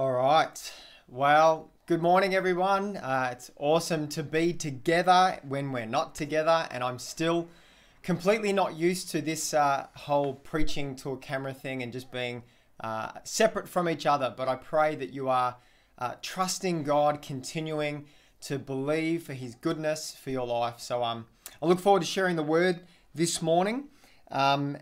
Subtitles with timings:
[0.00, 0.72] All right.
[1.08, 2.96] Well, good morning, everyone.
[2.96, 7.48] Uh, it's awesome to be together when we're not together, and I'm still
[8.02, 12.44] completely not used to this uh, whole preaching to a camera thing and just being
[12.82, 14.32] uh, separate from each other.
[14.34, 15.56] But I pray that you are
[15.98, 18.06] uh, trusting God, continuing
[18.40, 20.76] to believe for His goodness for your life.
[20.80, 21.26] So um,
[21.62, 22.80] I look forward to sharing the word
[23.14, 23.88] this morning.
[24.30, 24.78] Um,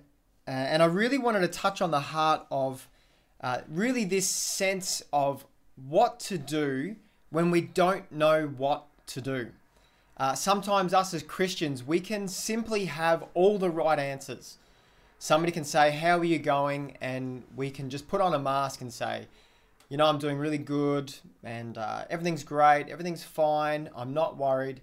[0.46, 2.88] and I really wanted to touch on the heart of
[3.40, 5.44] uh, really this sense of
[5.76, 6.96] what to do
[7.30, 9.48] when we don't know what to do.
[10.16, 14.58] Uh, sometimes, us as Christians, we can simply have all the right answers.
[15.20, 16.96] Somebody can say, How are you going?
[17.00, 19.26] And we can just put on a mask and say,
[19.88, 24.80] You know, I'm doing really good and uh, everything's great, everything's fine, I'm not worried.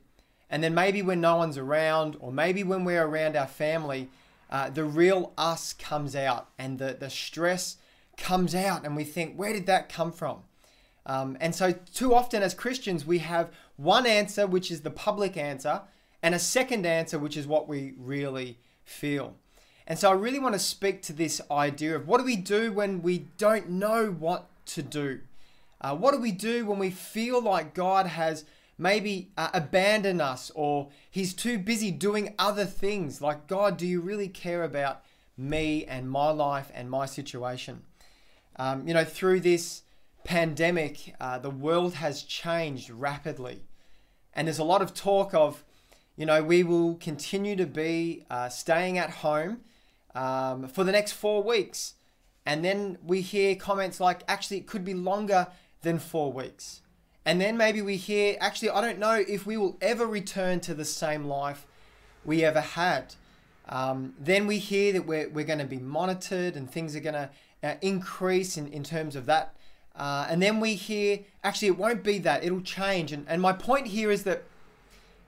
[0.49, 4.09] And then maybe when no one's around, or maybe when we're around our family,
[4.49, 7.77] uh, the real us comes out and the, the stress
[8.17, 10.39] comes out, and we think, Where did that come from?
[11.05, 15.37] Um, and so, too often as Christians, we have one answer, which is the public
[15.37, 15.81] answer,
[16.23, 19.35] and a second answer, which is what we really feel.
[19.85, 22.71] And so, I really want to speak to this idea of what do we do
[22.71, 25.19] when we don't know what to do?
[25.79, 28.45] Uh, what do we do when we feel like God has
[28.77, 33.21] maybe uh, abandoned us or He's too busy doing other things?
[33.21, 35.03] Like, God, do you really care about
[35.37, 37.83] me and my life and my situation?
[38.57, 39.83] Um, you know, through this
[40.23, 43.61] pandemic, uh, the world has changed rapidly.
[44.33, 45.63] And there's a lot of talk of,
[46.15, 49.61] you know, we will continue to be uh, staying at home
[50.13, 51.93] um, for the next four weeks.
[52.45, 55.47] And then we hear comments like, actually, it could be longer
[55.81, 56.81] than four weeks.
[57.25, 60.73] And then maybe we hear, actually, I don't know if we will ever return to
[60.73, 61.65] the same life
[62.23, 63.15] we ever had.
[63.67, 67.15] Um, then we hear that we're, we're going to be monitored and things are going
[67.15, 67.29] to
[67.63, 69.55] uh, increase in, in terms of that
[69.95, 73.11] uh, and then we hear, actually, it won't be that, it'll change.
[73.11, 74.43] And, and my point here is that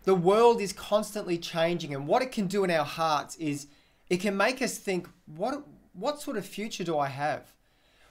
[0.03, 3.67] the world is constantly changing, and what it can do in our hearts is
[4.09, 5.63] it can make us think, what,
[5.93, 7.53] what sort of future do I have?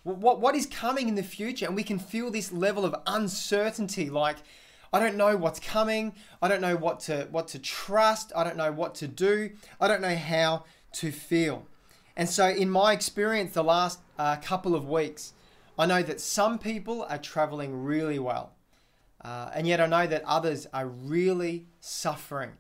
[0.03, 1.67] What, what is coming in the future?
[1.67, 4.37] And we can feel this level of uncertainty like,
[4.93, 6.15] I don't know what's coming.
[6.41, 8.33] I don't know what to what to trust.
[8.37, 9.51] I don't know what to do.
[9.81, 11.67] I don't know how to feel.
[12.17, 15.35] And so, in my experience, the last uh, couple of weeks,
[15.79, 18.55] I know that some people are traveling really well,
[19.23, 22.53] uh, and yet I know that others are really suffering,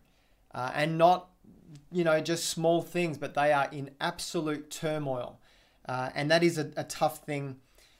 [0.54, 1.30] uh, and not,
[1.90, 5.40] you know, just small things, but they are in absolute turmoil,
[5.88, 7.56] uh, and that is a, a tough thing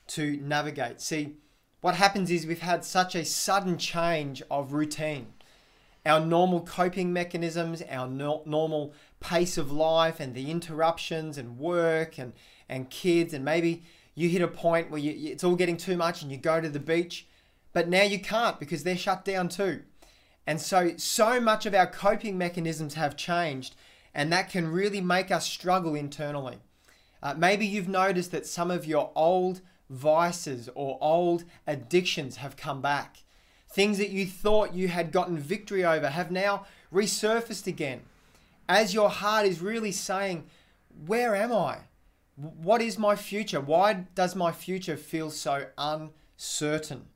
[0.08, 1.00] to navigate.
[1.00, 1.36] See,
[1.80, 5.28] what happens is we've had such a sudden change of routine.
[6.06, 12.16] Our normal coping mechanisms, our no- normal pace of life, and the interruptions and work
[12.16, 12.32] and,
[12.68, 13.82] and kids, and maybe
[14.14, 16.68] you hit a point where you, it's all getting too much and you go to
[16.70, 17.26] the beach,
[17.72, 19.82] but now you can't because they're shut down too.
[20.46, 23.74] And so, so much of our coping mechanisms have changed,
[24.14, 26.58] and that can really make us struggle internally.
[27.22, 32.80] Uh, maybe you've noticed that some of your old vices or old addictions have come
[32.80, 33.24] back.
[33.69, 38.03] Things that you thought you had gotten victory over have now resurfaced again.
[38.69, 40.47] As your heart is really saying,
[41.06, 41.78] Where am I?
[42.37, 43.60] What is my future?
[43.60, 47.06] Why does my future feel so uncertain?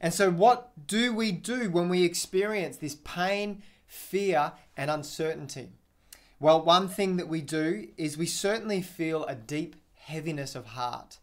[0.00, 5.70] And so, what do we do when we experience this pain, fear, and uncertainty?
[6.40, 11.18] Well, one thing that we do is we certainly feel a deep heaviness of heart.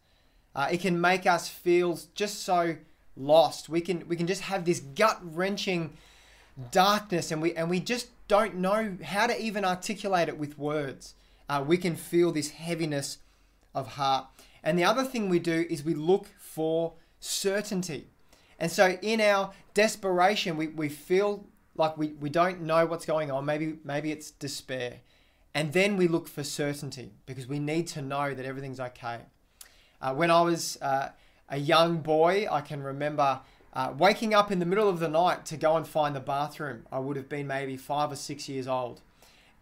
[0.54, 2.76] Uh, it can make us feel just so
[3.20, 3.68] lost.
[3.68, 5.96] We can we can just have this gut wrenching
[6.70, 11.14] darkness, and we and we just don't know how to even articulate it with words.
[11.48, 13.18] Uh, we can feel this heaviness
[13.74, 14.26] of heart.
[14.62, 18.06] And the other thing we do is we look for certainty.
[18.58, 23.30] And so in our desperation, we, we feel like we, we don't know what's going
[23.30, 23.44] on.
[23.44, 25.00] Maybe maybe it's despair.
[25.54, 29.20] And then we look for certainty because we need to know that everything's okay.
[30.00, 31.08] Uh, when I was uh,
[31.50, 33.40] a young boy, I can remember
[33.72, 36.86] uh, waking up in the middle of the night to go and find the bathroom.
[36.90, 39.00] I would have been maybe five or six years old.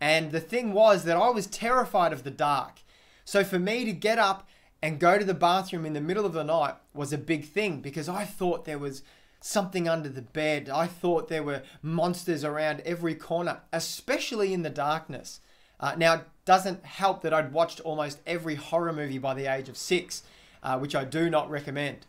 [0.00, 2.80] And the thing was that I was terrified of the dark.
[3.24, 4.48] So for me to get up
[4.80, 7.80] and go to the bathroom in the middle of the night was a big thing
[7.80, 9.02] because I thought there was
[9.40, 10.68] something under the bed.
[10.68, 15.40] I thought there were monsters around every corner, especially in the darkness.
[15.80, 19.68] Uh, now, it doesn't help that I'd watched almost every horror movie by the age
[19.68, 20.22] of six,
[20.62, 22.06] uh, which I do not recommend.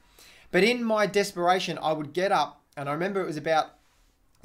[0.51, 3.75] But in my desperation, I would get up, and I remember it was about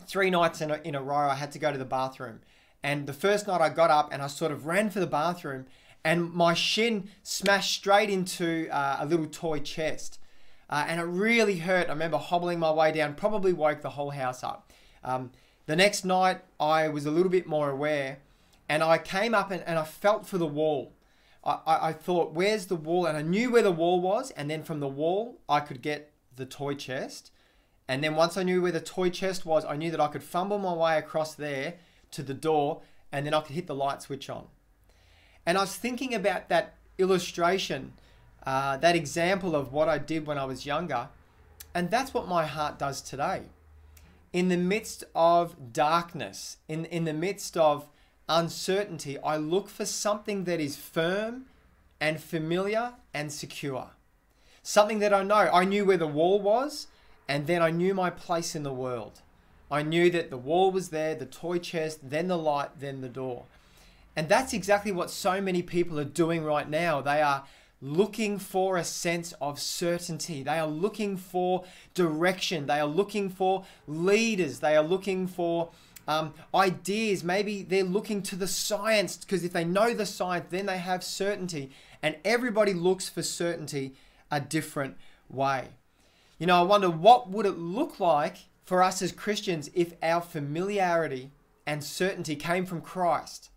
[0.06, 2.40] three nights in a, in a row I had to go to the bathroom.
[2.82, 5.66] And the first night I got up and I sort of ran for the bathroom
[6.04, 10.18] and my shin smashed straight into uh, a little toy chest.
[10.68, 11.88] Uh, and it really hurt.
[11.88, 14.70] I remember hobbling my way down, probably woke the whole house up.
[15.02, 15.30] Um,
[15.66, 18.18] the next night, I was a little bit more aware
[18.68, 20.92] and I came up and, and I felt for the wall.
[21.44, 23.04] I, I, thought, where's the wall?
[23.06, 24.30] And I knew where the wall was.
[24.30, 27.30] And then from the wall, I could get the toy chest.
[27.86, 30.22] And then once I knew where the toy chest was, I knew that I could
[30.22, 31.74] fumble my way across there
[32.12, 32.80] to the door
[33.12, 34.46] and then I could hit the light switch on.
[35.44, 37.92] And I was thinking about that illustration,
[38.46, 41.08] uh, that example of what I did when I was younger.
[41.74, 43.42] And that's what my heart does today.
[44.32, 47.86] In the midst of darkness, in, in the midst of
[48.28, 51.46] uncertainty, I look for something that is firm
[52.00, 53.90] and familiar and secure.
[54.62, 55.34] Something that I know.
[55.34, 56.86] I knew where the wall was,
[57.28, 59.20] and then I knew my place in the world.
[59.70, 63.08] I knew that the wall was there, the toy chest, then the light, then the
[63.08, 63.44] door.
[64.16, 67.00] And that's exactly what so many people are doing right now.
[67.00, 67.44] They are
[67.82, 70.42] looking for a sense of certainty.
[70.42, 72.66] They are looking for direction.
[72.66, 74.60] They are looking for leaders.
[74.60, 75.70] They are looking for
[76.06, 77.24] um, ideas.
[77.24, 81.02] Maybe they're looking to the science because if they know the science, then they have
[81.04, 81.70] certainty.
[82.02, 83.94] And everybody looks for certainty
[84.30, 84.96] a different
[85.28, 85.68] way.
[86.38, 90.20] You know, I wonder what would it look like for us as Christians if our
[90.20, 91.30] familiarity
[91.66, 93.50] and certainty came from Christ.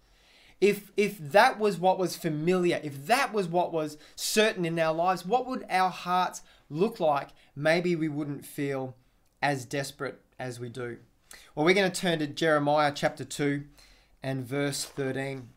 [0.59, 4.93] If if that was what was familiar, if that was what was certain in our
[4.93, 7.29] lives, what would our hearts look like?
[7.55, 8.95] Maybe we wouldn't feel
[9.41, 10.97] as desperate as we do.
[11.55, 13.63] Well, we're going to turn to Jeremiah chapter 2
[14.23, 15.49] and verse 13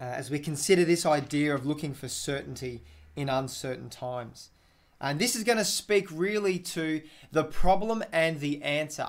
[0.00, 2.82] uh, as we consider this idea of looking for certainty
[3.16, 4.50] in uncertain times.
[5.00, 9.08] And this is going to speak really to the problem and the answer.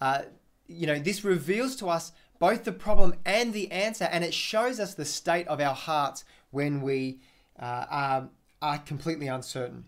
[0.00, 0.22] Uh,
[0.66, 4.80] you know, this reveals to us both the problem and the answer, and it shows
[4.80, 7.20] us the state of our hearts when we
[7.58, 8.28] uh, are,
[8.60, 9.84] are completely uncertain.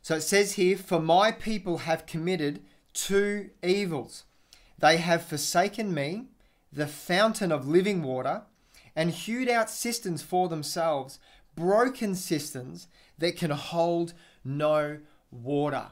[0.00, 2.62] So it says here, For my people have committed
[2.92, 4.24] two evils.
[4.82, 6.24] They have forsaken me,
[6.72, 8.42] the fountain of living water,
[8.96, 11.20] and hewed out cisterns for themselves,
[11.54, 14.12] broken cisterns that can hold
[14.44, 14.98] no
[15.30, 15.86] water.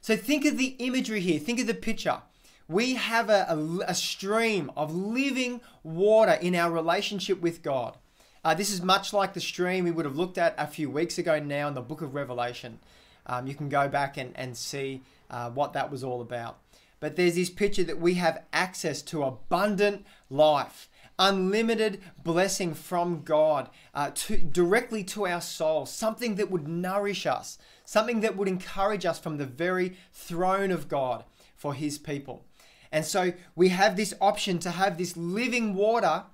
[0.00, 2.22] So think of the imagery here, think of the picture.
[2.66, 7.98] We have a, a, a stream of living water in our relationship with God.
[8.42, 11.18] Uh, this is much like the stream we would have looked at a few weeks
[11.18, 12.78] ago now in the book of Revelation.
[13.26, 16.56] Um, you can go back and, and see uh, what that was all about.
[17.00, 23.68] But there's this picture that we have access to abundant life unlimited blessing from God
[23.94, 29.04] uh, to, directly to our soul, something that would nourish us, something that would encourage
[29.04, 31.24] us from the very throne of God
[31.54, 32.42] for His people.
[32.90, 36.24] And so we have this option to have this living water,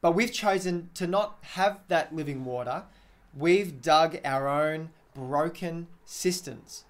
[0.00, 2.84] but we've chosen to not have that living water.
[3.36, 6.84] We've dug our own broken cisterns.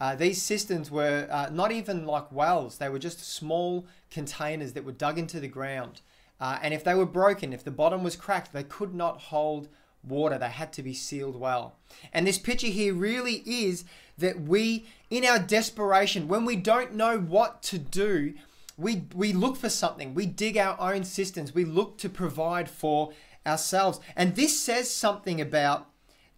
[0.00, 4.84] Uh, these cisterns were uh, not even like wells, they were just small containers that
[4.84, 6.00] were dug into the ground.
[6.40, 9.68] Uh, and if they were broken, if the bottom was cracked, they could not hold
[10.02, 10.38] water.
[10.38, 11.76] They had to be sealed well.
[12.12, 13.84] And this picture here really is
[14.16, 18.34] that we, in our desperation, when we don't know what to do,
[18.78, 20.14] we, we look for something.
[20.14, 21.54] We dig our own cisterns.
[21.54, 23.12] We look to provide for
[23.46, 24.00] ourselves.
[24.16, 25.88] And this says something about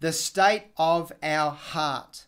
[0.01, 2.25] the state of our heart.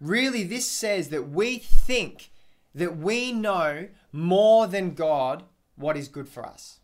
[0.00, 2.30] Really, this says that we think
[2.74, 5.44] that we know more than God
[5.76, 6.80] what is good for us.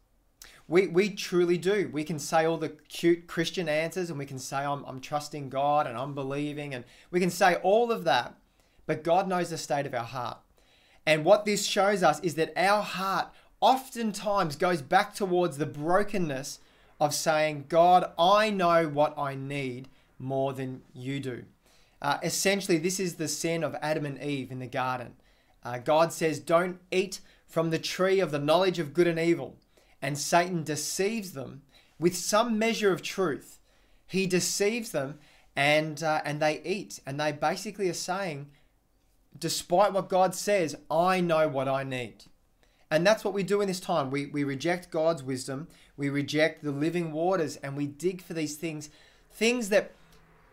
[0.68, 1.90] We, we truly do.
[1.92, 5.50] We can say all the cute Christian answers and we can say, I'm, I'm trusting
[5.50, 8.34] God and I'm believing, and we can say all of that,
[8.86, 10.38] but God knows the state of our heart.
[11.04, 13.28] And what this shows us is that our heart
[13.60, 16.60] oftentimes goes back towards the brokenness
[17.00, 19.88] of saying, God, I know what I need
[20.18, 21.44] more than you do.
[22.02, 25.14] Uh, essentially, this is the sin of Adam and Eve in the garden.
[25.64, 29.56] Uh, God says, Don't eat from the tree of the knowledge of good and evil
[30.02, 31.62] and Satan deceives them
[31.98, 33.60] with some measure of truth.
[34.06, 35.18] He deceives them
[35.54, 38.50] and uh, and they eat and they basically are saying
[39.38, 42.24] despite what God says, I know what I need.
[42.90, 44.10] And that's what we do in this time.
[44.10, 48.56] We, we reject God's wisdom, we reject the living waters, and we dig for these
[48.56, 48.90] things,
[49.30, 49.92] things that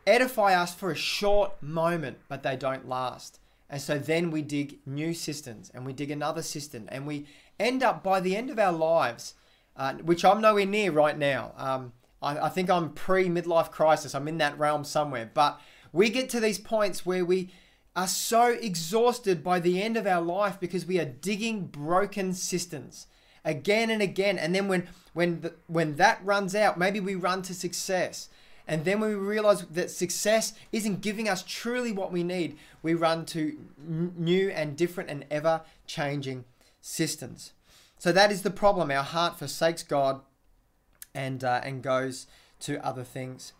[0.09, 3.39] edify us for a short moment, but they don't last.
[3.69, 7.27] And so then we dig new cisterns and we dig another cistern, and we
[7.59, 9.35] end up by the end of our lives
[9.79, 11.53] uh, which I'm nowhere near right now.
[11.55, 14.13] Um, I, I think I'm pre midlife crisis.
[14.13, 15.31] I'm in that realm somewhere.
[15.33, 15.59] But
[15.93, 17.49] we get to these points where we
[17.95, 23.07] are so exhausted by the end of our life because we are digging broken cisterns
[23.45, 24.37] again and again.
[24.37, 28.27] And then when when the, when that runs out, maybe we run to success.
[28.69, 32.93] And then when we realize that success isn't giving us truly what we need, we
[32.93, 36.45] run to new and different and ever changing
[36.79, 37.53] cisterns.
[37.97, 38.91] So that is the problem.
[38.91, 40.21] Our heart forsakes God
[41.15, 42.27] and, uh, and goes
[42.61, 43.53] to other things.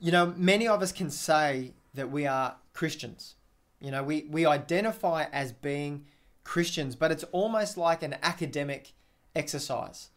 [0.00, 3.36] You know, many of us can say that we are Christians.
[3.80, 6.04] You know, we, we identify as being
[6.42, 8.92] Christians, but it's almost like an academic
[9.36, 10.08] exercise.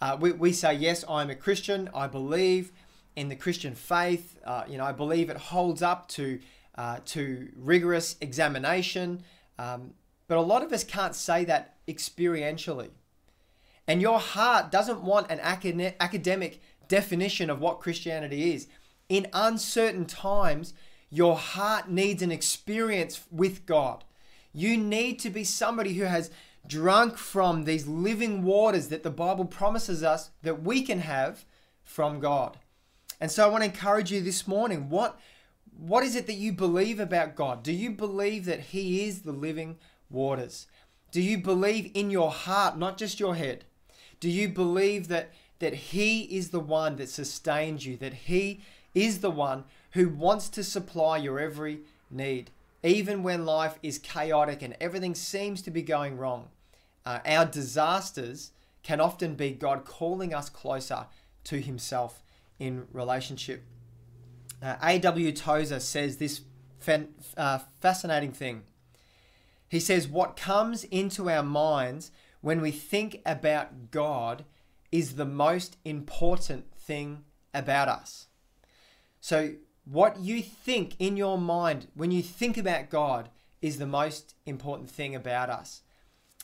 [0.00, 1.90] Uh, we, we say, yes, I'm a Christian.
[1.92, 2.70] I believe
[3.16, 4.38] in the Christian faith.
[4.44, 6.40] Uh, you know, I believe it holds up to,
[6.76, 9.22] uh, to rigorous examination.
[9.58, 9.94] Um,
[10.28, 12.90] but a lot of us can't say that experientially.
[13.86, 18.68] And your heart doesn't want an academic definition of what Christianity is.
[19.08, 20.72] In uncertain times,
[21.10, 24.04] your heart needs an experience with God.
[24.52, 26.30] You need to be somebody who has
[26.66, 31.44] drunk from these living waters that the Bible promises us that we can have
[31.82, 32.58] from God.
[33.22, 35.16] And so I want to encourage you this morning what
[35.78, 37.62] what is it that you believe about God?
[37.62, 39.76] Do you believe that he is the living
[40.10, 40.66] waters?
[41.12, 43.64] Do you believe in your heart, not just your head?
[44.18, 48.60] Do you believe that that he is the one that sustains you, that he
[48.92, 52.50] is the one who wants to supply your every need,
[52.82, 56.48] even when life is chaotic and everything seems to be going wrong.
[57.06, 58.50] Uh, our disasters
[58.82, 61.06] can often be God calling us closer
[61.44, 62.20] to Himself
[62.62, 63.64] in relationship.
[64.62, 65.32] Uh, A.W.
[65.32, 66.42] Tozer says this
[67.36, 68.62] uh, fascinating thing.
[69.68, 74.44] He says, What comes into our minds when we think about God
[74.92, 78.28] is the most important thing about us.
[79.20, 79.54] So,
[79.84, 83.28] what you think in your mind when you think about God
[83.60, 85.82] is the most important thing about us.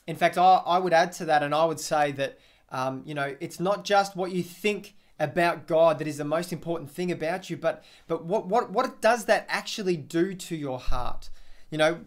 [0.08, 3.14] In fact, I, I would add to that and I would say that, um, you
[3.14, 7.10] know, it's not just what you think about God that is the most important thing
[7.10, 11.30] about you, but but what what what does that actually do to your heart?
[11.70, 12.00] You know,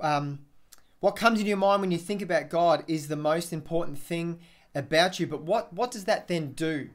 [0.00, 0.40] um,
[1.00, 4.40] what comes into your mind when you think about God is the most important thing
[4.74, 5.26] about you.
[5.26, 6.90] But what what does that then do?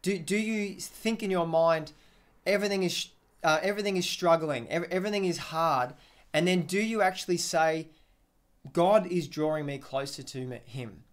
[0.00, 1.92] Do do you think in your mind
[2.46, 3.08] everything is
[3.44, 5.94] uh, everything is struggling, everything is hard,
[6.32, 7.88] and then do you actually say,
[8.72, 11.04] God is drawing me closer to Him?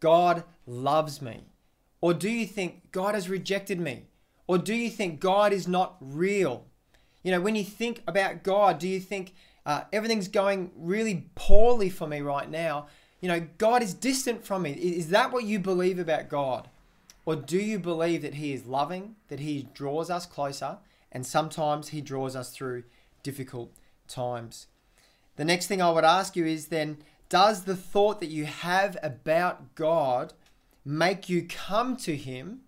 [0.00, 1.44] God loves me.
[2.04, 4.02] Or do you think God has rejected me?
[4.46, 6.66] Or do you think God is not real?
[7.22, 9.32] You know, when you think about God, do you think
[9.64, 12.88] uh, everything's going really poorly for me right now?
[13.22, 14.72] You know, God is distant from me.
[14.72, 16.68] Is that what you believe about God?
[17.24, 20.76] Or do you believe that He is loving, that He draws us closer,
[21.10, 22.84] and sometimes He draws us through
[23.22, 23.72] difficult
[24.08, 24.66] times.
[25.36, 26.98] The next thing I would ask you is then,
[27.30, 30.34] does the thought that you have about God
[30.84, 32.60] make you come to Him,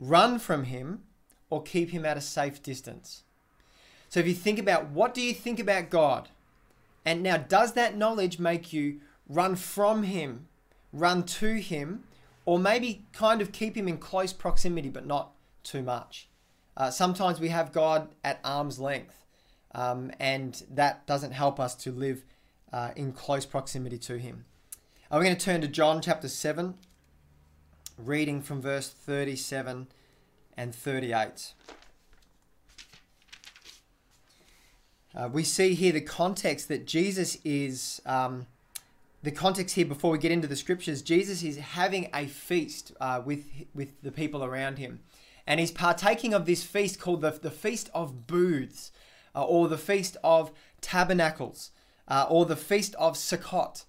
[0.00, 1.02] run from Him,
[1.50, 3.22] or keep Him at a safe distance?
[4.08, 6.28] So if you think about what do you think about God?
[7.04, 10.46] And now, does that knowledge make you run from Him,
[10.92, 12.04] run to Him,
[12.44, 15.32] or maybe kind of keep Him in close proximity but not
[15.64, 16.28] too much?
[16.76, 19.24] Uh, sometimes we have God at arm's length,
[19.74, 22.24] um, and that doesn't help us to live
[22.72, 24.44] uh, in close proximity to Him.
[25.10, 26.74] We're going to turn to John chapter 7,
[27.98, 29.88] reading from verse 37
[30.56, 31.54] and 38.
[35.14, 38.46] Uh, we see here the context that Jesus is, um,
[39.22, 43.20] the context here before we get into the scriptures, Jesus is having a feast uh,
[43.24, 45.00] with, with the people around him
[45.46, 48.92] and he's partaking of this feast called the, the Feast of Booths,
[49.34, 51.70] uh, or the Feast of Tabernacles,
[52.08, 53.84] uh, or the Feast of Sukkot.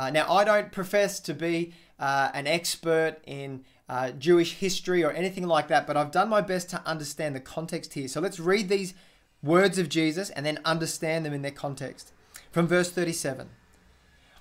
[0.00, 5.10] Uh, now, I don't profess to be uh, an expert in uh, Jewish history or
[5.10, 8.08] anything like that, but I've done my best to understand the context here.
[8.08, 8.94] So let's read these
[9.42, 12.12] words of Jesus and then understand them in their context.
[12.50, 13.50] From verse 37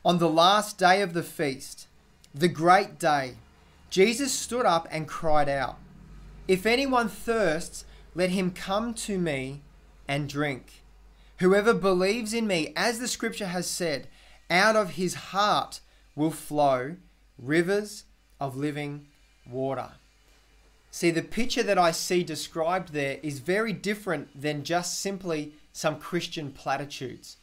[0.05, 1.87] On the last day of the feast,
[2.33, 3.33] the great day,
[3.89, 5.77] Jesus stood up and cried out.
[6.47, 7.83] If anyone thirsts,
[8.15, 9.61] let him come to me
[10.07, 10.85] and drink.
[11.39, 14.07] Whoever believes in me, as the scripture has said,
[14.49, 15.81] out of his heart
[16.15, 16.95] will flow
[17.37, 18.03] rivers
[18.39, 19.07] of living
[19.49, 19.91] water.
[20.91, 25.99] See, the picture that I see described there is very different than just simply some
[25.99, 27.37] Christian platitudes.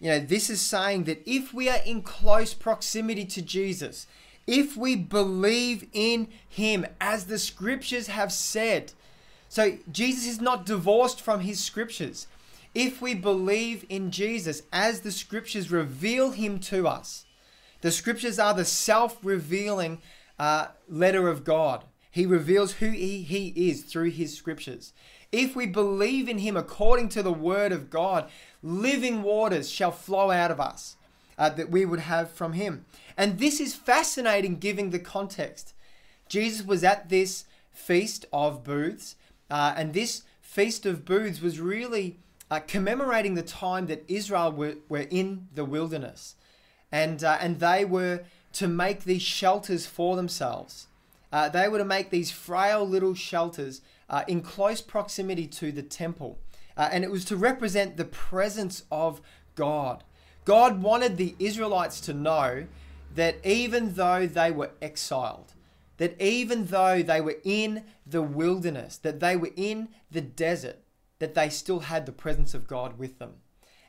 [0.00, 4.06] You know, this is saying that if we are in close proximity to Jesus,
[4.46, 8.92] if we believe in him as the scriptures have said.
[9.48, 12.26] So Jesus is not divorced from his scriptures.
[12.74, 17.24] If we believe in Jesus as the scriptures reveal him to us,
[17.80, 20.00] the scriptures are the self revealing
[20.38, 21.84] uh, letter of God.
[22.10, 24.92] He reveals who he, he is through his scriptures.
[25.32, 28.30] If we believe in him according to the word of God,
[28.62, 30.96] living waters shall flow out of us
[31.36, 32.84] uh, that we would have from him.
[33.16, 35.74] And this is fascinating given the context.
[36.28, 39.16] Jesus was at this feast of booths,
[39.50, 42.18] uh, and this feast of booths was really
[42.50, 46.36] uh, commemorating the time that Israel were, were in the wilderness.
[46.92, 48.24] And, uh, and they were
[48.54, 50.86] to make these shelters for themselves.
[51.32, 55.82] Uh, they were to make these frail little shelters uh, in close proximity to the
[55.82, 56.38] temple.
[56.76, 59.20] Uh, and it was to represent the presence of
[59.54, 60.04] God.
[60.44, 62.66] God wanted the Israelites to know
[63.14, 65.54] that even though they were exiled,
[65.96, 70.78] that even though they were in the wilderness, that they were in the desert,
[71.18, 73.34] that they still had the presence of God with them.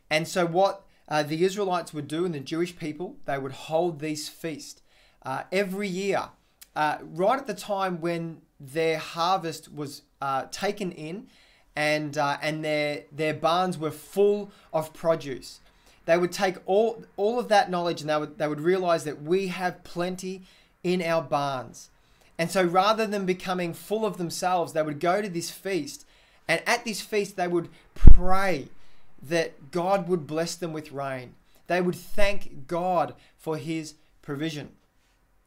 [0.10, 4.00] And so, what uh, the Israelites would do, and the Jewish people, they would hold
[4.00, 4.82] these feasts
[5.24, 6.29] uh, every year,
[6.75, 11.27] uh, right at the time when their harvest was uh, taken in,
[11.75, 15.60] and uh, and their their barns were full of produce.
[16.05, 19.22] They would take all all of that knowledge, and they would they would realize that
[19.22, 20.44] we have plenty
[20.84, 21.89] in our barns.
[22.38, 26.04] And so, rather than becoming full of themselves, they would go to this feast,
[26.47, 28.67] and at this feast, they would pray
[29.21, 31.33] that God would bless them with rain.
[31.67, 34.69] They would thank God for his provision.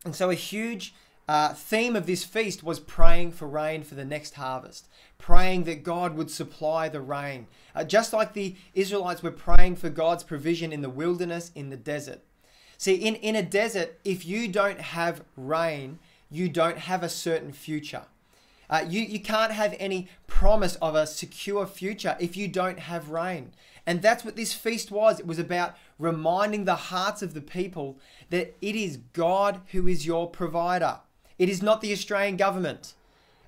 [0.04, 0.94] And so, a huge
[1.28, 4.88] uh, theme of this feast was praying for rain for the next harvest,
[5.18, 7.46] praying that God would supply the rain.
[7.74, 11.76] Uh, just like the Israelites were praying for God's provision in the wilderness, in the
[11.76, 12.20] desert.
[12.78, 15.98] See, in, in a desert, if you don't have rain,
[16.30, 18.02] you don't have a certain future.
[18.70, 23.10] Uh, you, you can't have any promise of a secure future if you don't have
[23.10, 23.52] rain.
[23.86, 25.18] And that's what this feast was.
[25.18, 27.98] It was about reminding the hearts of the people
[28.28, 30.98] that it is God who is your provider.
[31.38, 32.92] It is not the Australian government.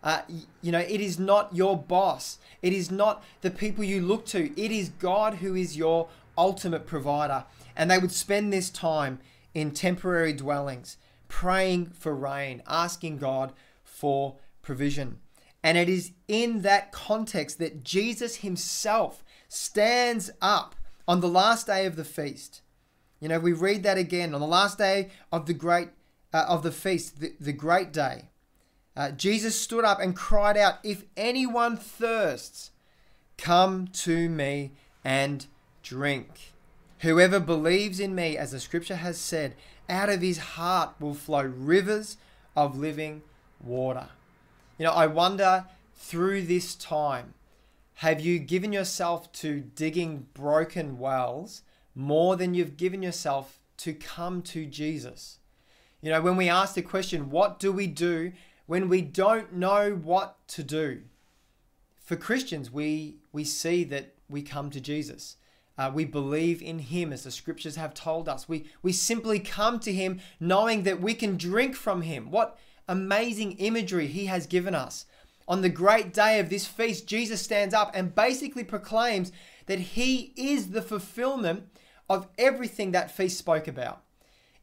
[0.02, 0.22] Uh,
[0.62, 2.38] you know, it is not your boss.
[2.62, 4.50] It is not the people you look to.
[4.58, 6.08] It is God who is your
[6.38, 7.44] ultimate provider.
[7.76, 9.20] And they would spend this time
[9.52, 10.96] in temporary dwellings,
[11.28, 13.52] praying for rain, asking God
[13.84, 15.18] for provision.
[15.62, 20.74] And it is in that context that Jesus himself stands up
[21.06, 22.62] on the last day of the feast.
[23.20, 25.88] You know, we read that again on the last day of the great
[26.32, 28.30] uh, of the feast, the, the great day.
[28.96, 32.70] Uh, Jesus stood up and cried out, "If anyone thirsts,
[33.36, 34.72] come to me
[35.04, 35.46] and
[35.82, 36.52] drink.
[37.00, 39.54] Whoever believes in me, as the scripture has said,
[39.88, 42.16] out of his heart will flow rivers
[42.56, 43.22] of living
[43.60, 44.08] water."
[44.80, 47.34] You know, I wonder through this time,
[47.96, 51.60] have you given yourself to digging broken wells
[51.94, 55.38] more than you've given yourself to come to Jesus?
[56.00, 58.32] You know, when we ask the question, what do we do
[58.64, 61.02] when we don't know what to do?
[62.02, 65.36] For Christians, we, we see that we come to Jesus.
[65.76, 68.48] Uh, we believe in him as the scriptures have told us.
[68.48, 72.30] We, we simply come to him knowing that we can drink from him.
[72.30, 72.58] What
[72.90, 75.06] amazing imagery he has given us.
[75.46, 79.32] On the great day of this feast, Jesus stands up and basically proclaims
[79.66, 81.68] that he is the fulfillment
[82.08, 84.02] of everything that feast spoke about.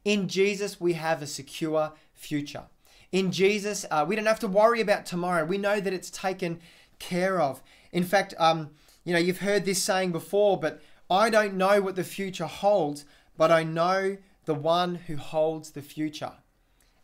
[0.04, 2.64] In Jesus, we have a secure future.
[3.10, 5.44] In Jesus, uh, we don't have to worry about tomorrow.
[5.44, 6.60] We know that it's taken
[6.98, 7.62] care of.
[7.92, 8.70] In fact, um,
[9.04, 13.06] you know, you've heard this saying before, but I don't know what the future holds,
[13.38, 16.32] but I know the one who holds the future.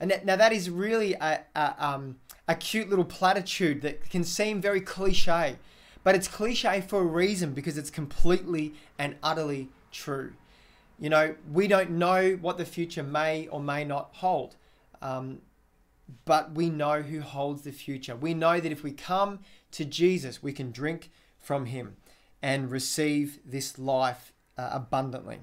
[0.04, 4.22] And that, now that is really a, a, um, a cute little platitude that can
[4.22, 5.56] seem very cliche,
[6.02, 10.34] but it's cliche for a reason because it's completely and utterly true.
[10.98, 14.56] You know, we don't know what the future may or may not hold,
[15.00, 15.38] um,
[16.26, 18.14] but we know who holds the future.
[18.14, 19.38] We know that if we come
[19.70, 21.96] to Jesus, we can drink from him
[22.42, 25.38] and receive this life uh, abundantly.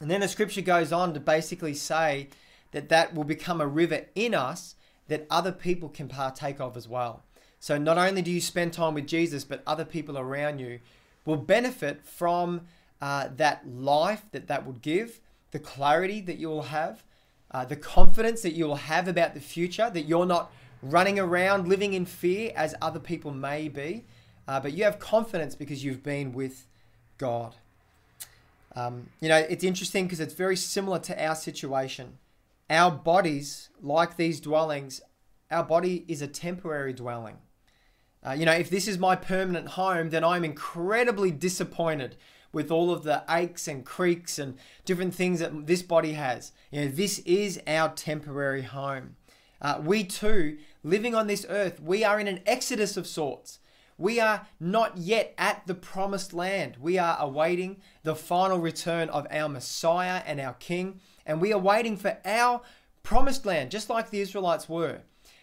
[0.00, 2.30] And then the scripture goes on to basically say
[2.72, 4.74] that that will become a river in us
[5.08, 7.24] that other people can partake of as well.
[7.58, 10.80] So not only do you spend time with Jesus, but other people around you
[11.26, 12.62] will benefit from
[13.02, 17.04] uh, that life that that would give, the clarity that you will have,
[17.50, 20.52] uh, the confidence that you will have about the future, that you're not
[20.82, 24.04] running around living in fear as other people may be,
[24.48, 26.66] uh, but you have confidence because you've been with
[27.18, 27.56] God.
[28.76, 32.18] Um, you know, it's interesting because it's very similar to our situation
[32.70, 35.02] our bodies, like these dwellings,
[35.50, 37.36] our body is a temporary dwelling.
[38.24, 42.16] Uh, you know, if this is my permanent home, then I'm incredibly disappointed
[42.52, 46.52] with all of the aches and creaks and different things that this body has.
[46.70, 49.16] You know, this is our temporary home.
[49.60, 53.58] Uh, we too, living on this earth, we are in an exodus of sorts.
[53.98, 56.76] We are not yet at the promised land.
[56.80, 61.58] We are awaiting the final return of our Messiah and our King, and we are
[61.58, 62.62] waiting for our
[63.02, 65.00] promised land, just like the Israelites were.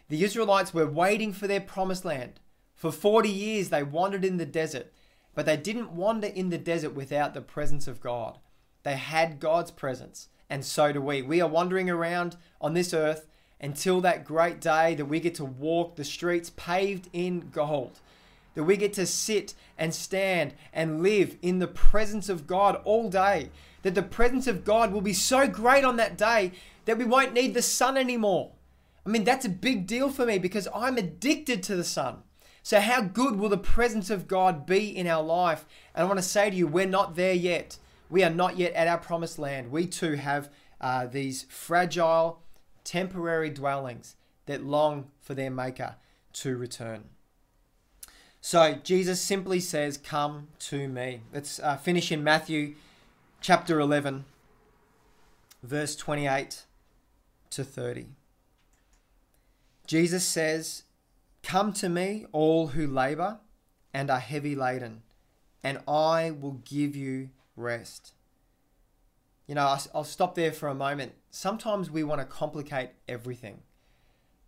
[0.10, 2.40] The Israelites were waiting for their promised land.
[2.76, 4.94] For 40 years, they wandered in the desert,
[5.34, 8.38] but they didn't wander in the desert without the presence of God.
[8.84, 11.22] They had God's presence, and so do we.
[11.22, 13.28] We are wandering around on this earth
[13.60, 18.00] until that great day that we get to walk the streets paved in gold,
[18.54, 23.10] that we get to sit and stand and live in the presence of God all
[23.10, 23.50] day,
[23.84, 26.52] that the presence of God will be so great on that day
[26.86, 28.52] that we won't need the sun anymore.
[29.06, 32.24] I mean, that's a big deal for me because I'm addicted to the sun.
[32.64, 35.66] So, how good will the presence of God be in our life?
[35.96, 37.78] And I want to say to you, we're not there yet.
[38.10, 39.72] We are not yet at our promised land.
[39.72, 40.50] We too have
[40.82, 42.42] uh, these fragile,
[42.84, 45.96] temporary dwellings that long for their Maker
[46.34, 47.06] to return.
[48.42, 51.22] So Jesus simply says, Come to me.
[51.34, 52.76] Let's uh, finish in Matthew
[53.42, 54.26] chapter 11,
[55.64, 56.66] verse 28
[57.52, 58.08] to 30.
[59.86, 60.84] Jesus says,
[61.44, 63.40] Come to me, all who labor
[63.94, 65.02] and are heavy laden,
[65.64, 68.14] and I will give you rest.
[69.48, 71.14] You know, I'll stop there for a moment.
[71.32, 73.62] Sometimes we want to complicate everything.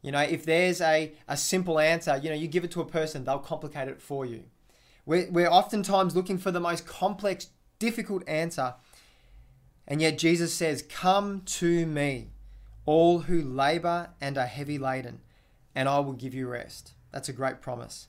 [0.01, 2.85] You know, if there's a, a simple answer, you know, you give it to a
[2.85, 4.43] person, they'll complicate it for you.
[5.05, 7.47] We're, we're oftentimes looking for the most complex,
[7.79, 8.75] difficult answer.
[9.87, 12.27] And yet Jesus says, Come to me,
[12.85, 15.21] all who labor and are heavy laden,
[15.73, 16.93] and I will give you rest.
[17.11, 18.07] That's a great promise.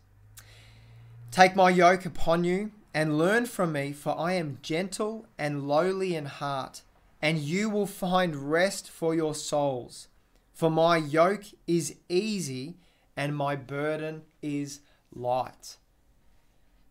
[1.31, 6.15] Take my yoke upon you and learn from me, for I am gentle and lowly
[6.15, 6.83] in heart,
[7.23, 10.09] and you will find rest for your souls.
[10.53, 12.77] For my yoke is easy
[13.17, 14.81] and my burden is
[15.15, 15.77] light.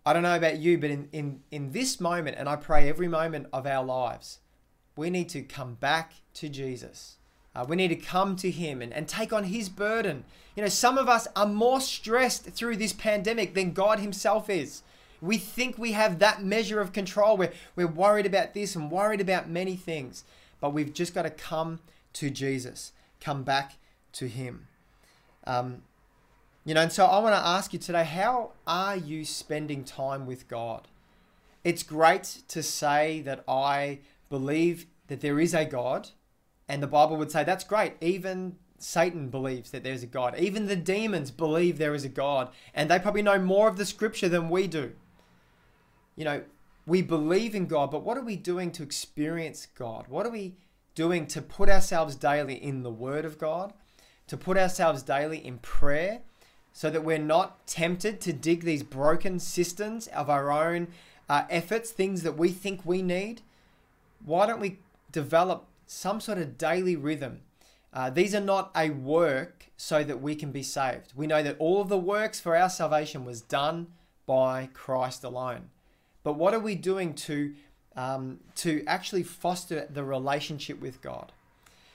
[0.10, 3.08] I don't know about you, but in, in, in this moment, and I pray every
[3.08, 4.39] moment of our lives,
[4.95, 7.17] we need to come back to Jesus.
[7.56, 10.24] Uh, we need to come to Him and, and take on His burden.
[10.56, 14.82] You know, some of us are more stressed through this pandemic than God Himself is.
[15.22, 17.38] We think we have that measure of control.
[17.38, 20.24] We're, we're worried about this and worried about many things.
[20.60, 21.82] But we've just got to come
[22.13, 23.74] to Jesus, come back
[24.13, 24.69] to Him.
[25.45, 25.84] Um,
[26.69, 30.25] you know, and so I want to ask you today how are you spending time
[30.25, 30.88] with God?
[31.63, 36.10] It's great to say that I believe that there is a God,
[36.67, 37.93] and the Bible would say that's great.
[38.01, 40.38] Even Satan believes that there's a God.
[40.38, 43.86] Even the demons believe there is a God, and they probably know more of the
[43.86, 44.93] scripture than we do
[46.19, 46.43] you know,
[46.86, 50.10] we believe in God, but what are we doing to experience God?
[50.10, 50.58] What are we
[50.93, 53.71] doing to put ourselves daily in the Word of God,
[54.27, 56.19] to put ourselves daily in prayer,
[56.73, 60.88] so that we're not tempted to dig these broken cisterns of our own
[61.27, 63.41] uh, efforts, things that we think we need?
[64.23, 64.79] Why don't we
[65.12, 67.41] develop some sort of daily rhythm?
[67.91, 71.13] Uh, these are not a work so that we can be saved.
[71.15, 73.88] We know that all of the works for our salvation was done
[74.25, 75.69] by Christ alone.
[76.23, 77.53] But what are we doing to
[77.95, 81.32] um, to actually foster the relationship with God?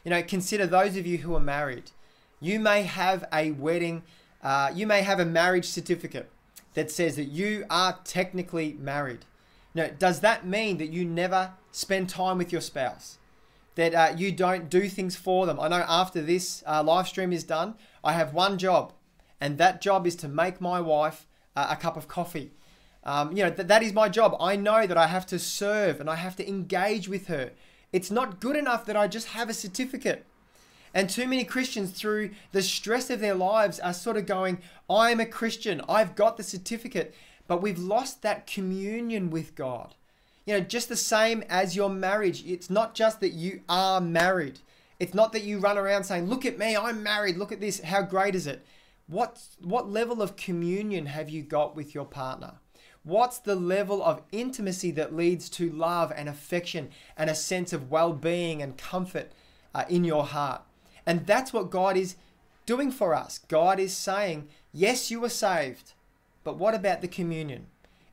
[0.04, 1.92] You know, consider those of you who are married.
[2.40, 4.02] You may have a wedding,
[4.44, 6.30] uh, you may have a marriage certificate
[6.74, 9.24] that says that you are technically married.
[9.74, 13.18] Now, does that mean that you never spend time with your spouse?
[13.74, 15.58] That uh, you don't do things for them?
[15.58, 18.92] I know after this uh, live stream is done, I have one job,
[19.40, 21.26] and that job is to make my wife
[21.56, 22.52] uh, a cup of coffee
[23.04, 24.36] um, you know, th- that is my job.
[24.40, 27.52] I know that I have to serve and I have to engage with her.
[27.92, 30.24] It's not good enough that I just have a certificate.
[30.94, 35.18] And too many Christians, through the stress of their lives, are sort of going, I'm
[35.18, 37.14] a Christian, I've got the certificate,
[37.48, 39.94] but we've lost that communion with God.
[40.46, 44.60] You know, just the same as your marriage, it's not just that you are married.
[45.00, 47.80] It's not that you run around saying, Look at me, I'm married, look at this,
[47.80, 48.64] how great is it?
[49.08, 52.54] What, what level of communion have you got with your partner?
[53.02, 57.90] What's the level of intimacy that leads to love and affection and a sense of
[57.90, 59.32] well being and comfort
[59.74, 60.62] uh, in your heart?
[61.06, 62.16] And that's what God is
[62.66, 63.38] doing for us.
[63.48, 65.92] God is saying, Yes, you are saved,
[66.42, 67.66] but what about the communion?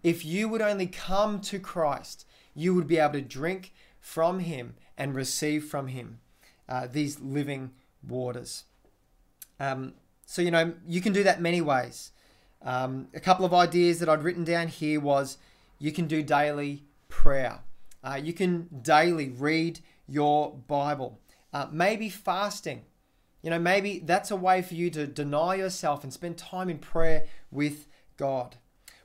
[0.03, 4.75] If you would only come to Christ, you would be able to drink from Him
[4.97, 6.19] and receive from Him
[6.67, 7.71] uh, these living
[8.07, 8.65] waters.
[9.59, 9.93] Um,
[10.25, 12.11] so, you know, you can do that many ways.
[12.63, 15.37] Um, a couple of ideas that I'd written down here was
[15.79, 17.59] you can do daily prayer.
[18.03, 21.19] Uh, you can daily read your Bible.
[21.53, 22.83] Uh, maybe fasting.
[23.41, 26.77] You know, maybe that's a way for you to deny yourself and spend time in
[26.77, 27.87] prayer with
[28.17, 28.57] God.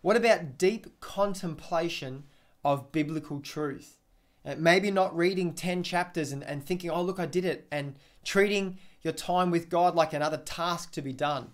[0.02, 2.24] What about deep contemplation
[2.64, 3.98] of biblical truth?
[4.44, 7.96] Uh, maybe not reading 10 chapters and, and thinking, oh, look, I did it, and
[8.24, 11.50] treating your time with God like another task to be done.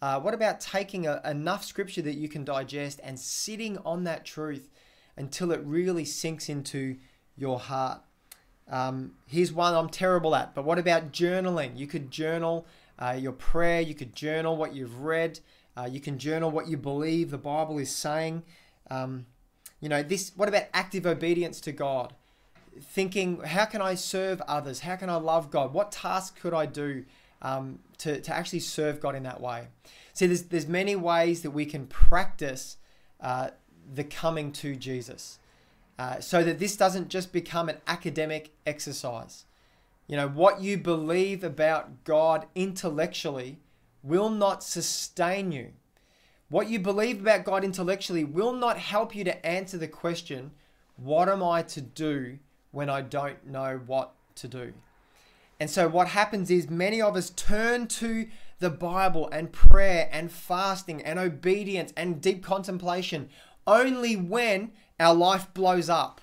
[0.00, 4.24] Uh, what about taking a, enough scripture that you can digest and sitting on that
[4.24, 4.68] truth
[5.16, 6.96] until it really sinks into
[7.36, 8.00] your heart?
[8.68, 11.76] Um, here's one I'm terrible at, but what about journaling?
[11.76, 12.66] You could journal
[12.98, 15.40] uh, your prayer, you could journal what you've read,
[15.76, 18.42] uh, you can journal what you believe the Bible is saying.
[18.90, 19.26] Um,
[19.80, 20.32] you know, this.
[20.36, 22.14] What about active obedience to God?
[22.80, 24.80] Thinking, how can I serve others?
[24.80, 25.74] How can I love God?
[25.74, 27.04] What task could I do
[27.42, 29.68] um, to, to actually serve God in that way?
[30.14, 32.76] See, there's, there's many ways that we can practice
[33.20, 33.50] uh,
[33.92, 35.38] the coming to Jesus
[35.98, 39.44] uh, so that this doesn't just become an academic exercise.
[40.06, 43.58] You know, what you believe about God intellectually
[44.02, 45.72] will not sustain you.
[46.48, 50.50] What you believe about God intellectually will not help you to answer the question,
[50.96, 52.38] What am I to do
[52.72, 54.74] when I don't know what to do?
[55.58, 58.26] And so, what happens is many of us turn to
[58.58, 63.28] the Bible and prayer and fasting and obedience and deep contemplation
[63.66, 66.20] only when our life blows up.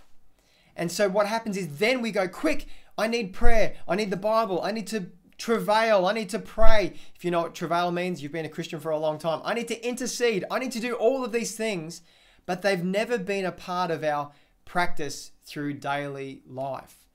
[0.75, 3.75] And so, what happens is then we go, Quick, I need prayer.
[3.87, 4.61] I need the Bible.
[4.63, 6.05] I need to travail.
[6.05, 6.93] I need to pray.
[7.15, 9.41] If you know what travail means, you've been a Christian for a long time.
[9.43, 10.45] I need to intercede.
[10.51, 12.01] I need to do all of these things,
[12.45, 14.31] but they've never been a part of our
[14.65, 17.07] practice through daily life.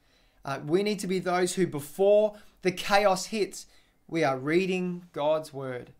[0.44, 3.66] Uh, we need to be those who, before the chaos hits,
[4.08, 5.92] we are reading God's word,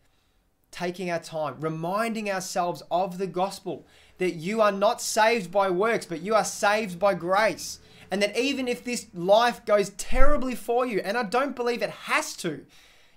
[0.71, 3.87] taking our time, reminding ourselves of the gospel
[4.19, 7.81] that you are not saved by works, but you are saved by grace.
[8.11, 11.91] And that even if this life goes terribly for you, and I don't believe it
[11.91, 12.65] has to,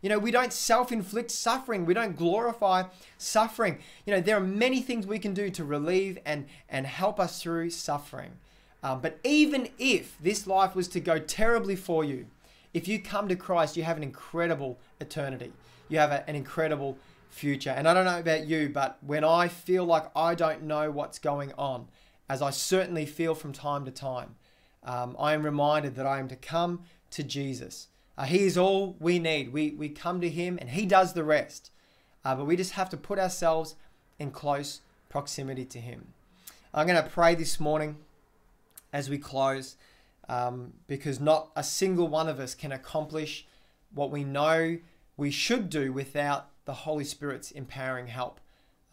[0.02, 2.84] you know, we don't self inflict suffering, we don't glorify
[3.18, 3.80] suffering.
[4.06, 7.42] You know, there are many things we can do to relieve and, and help us
[7.42, 8.32] through suffering.
[8.84, 12.28] Um, but even if this life was to go terribly for you,
[12.74, 15.52] if you come to Christ, you have an incredible eternity.
[15.90, 16.98] You have a, an incredible
[17.30, 17.70] future.
[17.70, 21.20] And I don't know about you, but when I feel like I don't know what's
[21.20, 21.88] going on,
[22.30, 24.36] as I certainly feel from time to time,
[24.84, 27.88] um, I am reminded that I am to come to Jesus.
[28.18, 29.54] Uh, he is all we need.
[29.54, 31.72] We, we come to Him and He does the rest.
[32.26, 33.76] Uh, but we just have to put ourselves
[34.20, 36.14] in close proximity to Him.
[36.74, 37.98] I'm going to pray this morning
[38.92, 39.78] as we close
[40.28, 43.46] um, because not a single one of us can accomplish
[43.94, 44.78] what we know
[45.16, 48.40] we should do without the Holy Spirit's empowering help.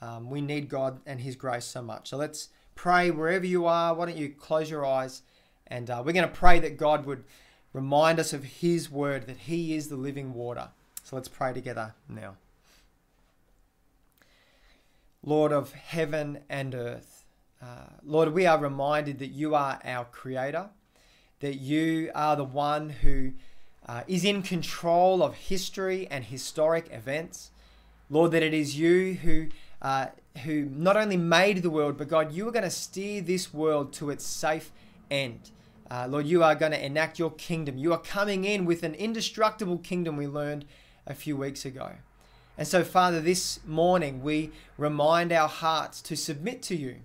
[0.01, 2.09] Um, we need God and His grace so much.
[2.09, 3.93] So let's pray wherever you are.
[3.93, 5.23] Why don't you close your eyes?
[5.67, 7.25] And uh, we're going to pray that God would
[7.73, 10.69] remind us of His word, that He is the living water.
[11.03, 12.37] So let's pray together now.
[15.25, 17.25] Lord of heaven and earth,
[17.61, 20.69] uh, Lord, we are reminded that you are our creator,
[21.41, 23.33] that you are the one who
[23.87, 27.51] uh, is in control of history and historic events.
[28.15, 29.49] Lord, that it is you who,
[29.83, 30.07] uh,
[30.45, 33.93] who not only made the world, but God, you are going to steer this world
[33.95, 34.71] to its safe
[35.11, 35.51] end.
[35.91, 37.77] Uh, Lord, you are going to enact your kingdom.
[37.77, 40.65] You are coming in with an indestructible kingdom we learned
[41.09, 41.91] a few weeks ago.
[42.57, 46.99] And so, Father, this morning we remind our hearts to submit to you.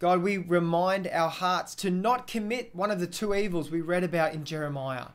[0.00, 4.04] God, we remind our hearts to not commit one of the two evils we read
[4.04, 5.06] about in Jeremiah.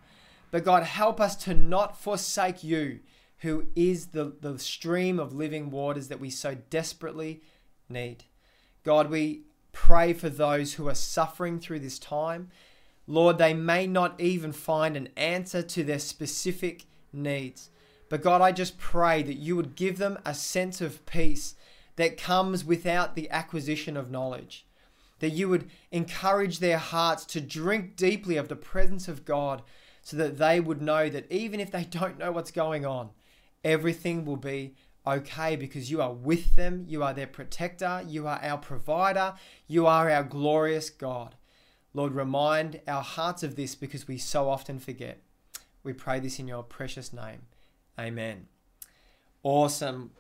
[0.50, 3.02] But God, help us to not forsake you
[3.42, 7.42] who is the, the stream of living waters that we so desperately
[7.90, 8.24] need.
[8.84, 12.50] God, we pray for those who are suffering through this time.
[13.08, 17.70] Lord, they may not even find an answer to their specific needs.
[18.10, 21.56] But God, I just pray that you would give them a sense of peace
[21.96, 24.66] that comes without the acquisition of knowledge.
[25.20, 29.62] That you would encourage their hearts to drink deeply of the presence of God
[30.04, 33.10] so that they would know that even if they don't know what's going on,
[33.64, 36.86] everything will be okay because you are with them.
[36.88, 38.04] You are their protector.
[38.08, 39.34] You are our provider.
[39.68, 41.36] You are our glorious God.
[41.94, 45.22] Lord, remind our hearts of this because we so often forget.
[45.84, 47.42] We pray this in your precious name.
[48.00, 48.48] Amen.
[49.44, 50.12] Awesome.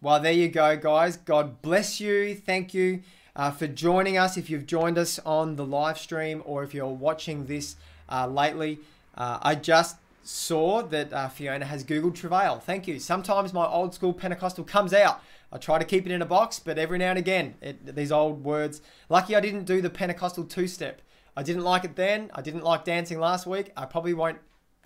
[0.00, 1.16] Well, there you go, guys.
[1.16, 2.34] God bless you.
[2.34, 3.02] Thank you
[3.36, 4.36] uh, for joining us.
[4.36, 7.76] If you've joined us on the live stream or if you're watching this
[8.10, 8.80] uh, lately,
[9.16, 12.58] uh, I just saw that uh, Fiona has Googled Travail.
[12.58, 12.98] Thank you.
[12.98, 15.22] Sometimes my old school Pentecostal comes out.
[15.52, 18.10] I try to keep it in a box, but every now and again, it, these
[18.10, 18.82] old words.
[19.08, 21.00] Lucky I didn't do the Pentecostal two step.
[21.36, 22.30] I didn't like it then.
[22.34, 23.72] I didn't like dancing last week.
[23.76, 24.38] I probably won't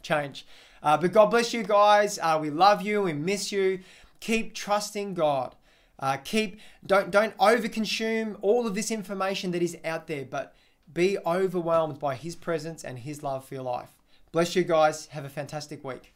[0.03, 0.46] change.
[0.83, 2.18] Uh, but God bless you guys.
[2.20, 3.03] Uh, we love you.
[3.03, 3.81] We miss you.
[4.20, 5.55] Keep trusting God.
[6.01, 10.55] Uh, keep don't don't overconsume all of this information that is out there, but
[10.92, 13.97] be overwhelmed by His presence and His love for your life.
[14.32, 15.06] Bless you guys.
[15.06, 16.14] Have a fantastic week.